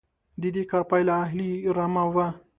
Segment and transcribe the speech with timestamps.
[0.41, 2.27] د دې کار پایله اهلي رمه وه.